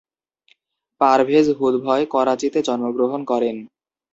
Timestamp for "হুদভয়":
1.57-2.05